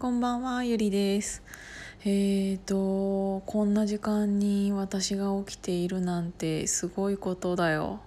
[0.00, 1.42] こんばんは、ゆりです。
[2.04, 7.98] えーと、こんな時間に私が起きているなんてすごいことだよ。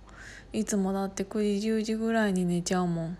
[0.54, 3.18] いつもだって9時、10時ぐらいに寝ちゃうもん。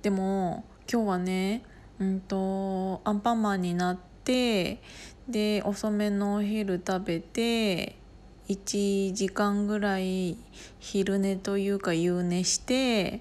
[0.00, 1.64] でも、今日はね、
[1.98, 4.80] うんと、アンパンマンになって、
[5.28, 7.98] で、遅めのお昼食べて、
[8.48, 10.38] 1時間ぐらい
[10.78, 13.20] 昼寝というか夕寝して、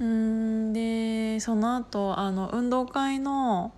[0.00, 3.74] うんでその後あの運動会の、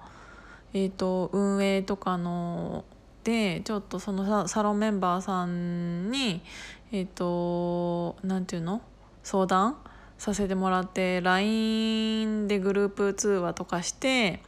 [0.75, 2.85] えー、と運営とかの
[3.25, 6.43] でちょっとそのサロンメンバーさんに
[6.91, 8.83] えっ、となんていうの？
[9.23, 9.77] 相談
[10.19, 14.41] させてもらって LINE でグループ通話とかして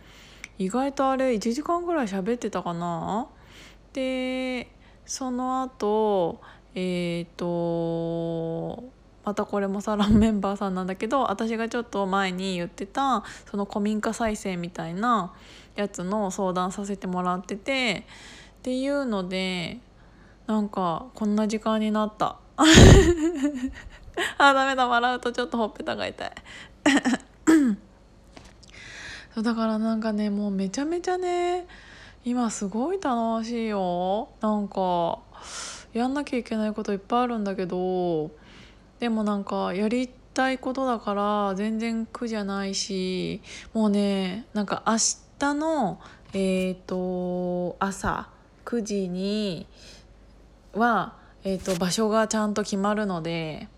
[0.59, 3.29] 意外とあれ1時間ぐらい喋ってたかな？
[3.93, 4.69] で
[5.07, 6.41] その後
[6.75, 8.83] えっ、と
[9.25, 15.33] またこれもサロンメンバーさんなんだけど私がちょっと前に言ってたその古民家再生みたいな
[15.77, 18.05] やつの相談させてもらってて
[18.59, 19.79] っていうので
[20.47, 22.37] なんかこんな時間になった。
[24.39, 26.33] あダメだ笑うとちょっとほっぺたが痛い。
[29.35, 31.67] そうだからなんかねもうめちゃめちゃね
[32.25, 34.29] 今すごい楽しいよ。
[34.41, 35.19] なんか
[35.93, 38.31] やんなきゃいけないこといっぱいあるんだけど
[39.01, 43.41] でもなんかやりたいことだから全然苦じゃないし
[43.73, 44.95] もうねなんか明
[45.39, 46.01] 日の
[46.33, 48.29] えっ、と朝
[48.65, 49.67] 9時に
[50.73, 53.69] は、えー、と場所がちゃんと決まるので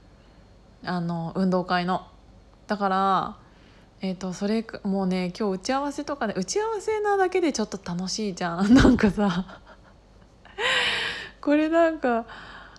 [0.85, 2.07] あの運動会の。
[2.67, 3.37] だから
[4.03, 8.73] えー、とそれもうね今日打ち合わせとかで打ち合わせなだけでちょっと楽しいじゃん。
[8.75, 9.61] なんかさ。
[11.41, 12.27] これなんか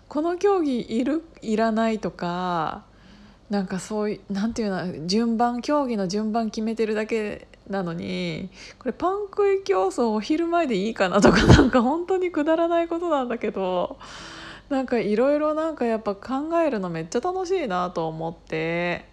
[0.08, 1.24] この競技いる？
[1.42, 2.84] いらないとか
[3.50, 8.50] なんかそういうなんていうの順番競技の順番決めてるだけなのに
[8.80, 13.98] これパン食い競争お昼前でいいかなとか なんか本当にくだらないことなんだけど
[14.70, 19.06] なんかいろいろなんかやっぱ考えるのめっちゃ楽しいなと思って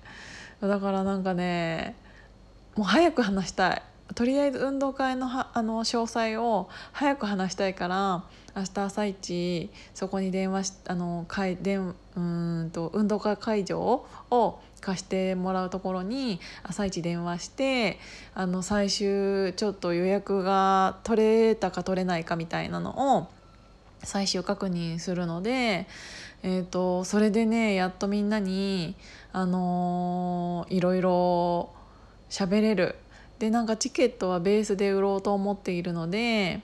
[0.60, 1.96] だからなんかね
[2.76, 3.82] もう早く話したい。
[4.14, 17.98] とりあえず運動会のはあの詳細を早く話したいから明日朝一そこに電話しあの会電うんと運動会会場を貸してもらうところに朝一電話して
[18.34, 23.28] あの最終ちょっと予約が取れたか取れないかみたいなのを
[24.02, 25.86] 最終確認するので、
[26.42, 28.94] えー、とそれでねやっとみんなに、
[29.32, 31.70] あのーいろいろ
[32.28, 32.96] 喋れる
[33.38, 36.60] でなんかチケットはベースで売ろうと思っているので、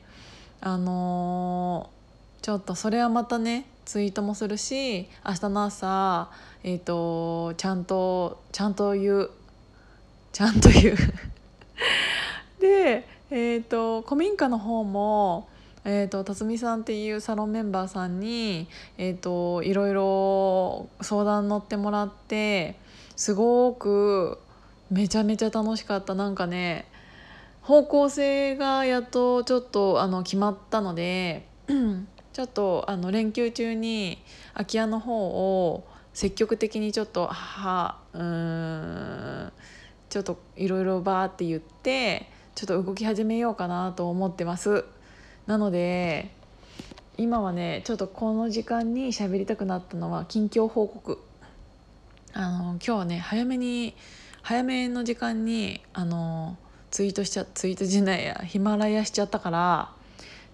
[0.61, 2.01] あのー
[2.43, 6.31] ちょっとそれはまたねツイートもするし明日の朝、
[6.63, 9.31] えー、とちゃんとちゃんと言う
[10.33, 10.97] ちゃんと言う。
[12.61, 15.49] で、えー、と古民家の方も
[15.83, 22.77] えー、と辰巳さんっていうサロンメンバーさんに、えー、といろいろ相談乗ってもらって
[23.17, 24.39] すごく
[24.91, 26.87] めちゃめちゃ楽しかったなんかね
[27.63, 31.47] 方向性がやっとちょっとあの決まったので
[32.33, 34.23] ちょっとあの連休中に
[34.55, 35.27] 空き家の方
[35.63, 39.53] を積極的にちょっとはうん
[40.09, 44.85] ちょっといろいろバーって言ってちょっと動き始めようかなと思ってます。
[45.47, 46.31] なので
[47.17, 51.19] 今はねちょっとこの時間に喋りたくなったのは近況報告
[52.33, 53.95] あの今日はね早めに
[54.43, 56.57] 早めの時間にあの
[56.91, 59.93] ツイートしちゃツイートじゃないやヒマラヤしちゃったから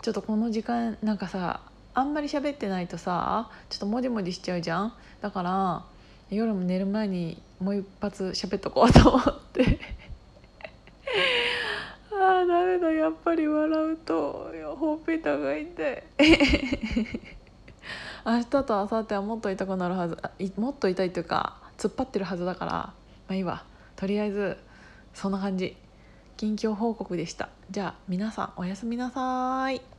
[0.03, 1.61] ちょっとこの時間なんかさ
[1.95, 4.93] あんまり喋ってないとさちょっともじもじしちゃうじゃん？
[5.23, 5.83] だから
[6.31, 9.79] 夜も寝る前にもう一発喋っとこうと思って。
[12.13, 16.03] あーダメだやっぱり笑うとほっぺたが痛い。
[18.27, 20.19] 明日と明後日はもっと痛くなるはず
[20.57, 22.93] もっと痛いっていうか突っ張ってるはずだからま
[23.29, 23.65] あいいわ。
[23.97, 24.59] とりあえず
[25.15, 25.77] そんな感じ。
[26.37, 27.49] 近況報告でした。
[27.71, 29.96] じゃあ皆さんおやすみなさい。